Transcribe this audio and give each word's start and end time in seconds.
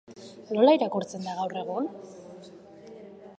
Nola 0.57 0.73
irakurtzen 0.77 1.27
da 1.27 1.35
gaur 1.41 1.55
egun? 1.65 1.91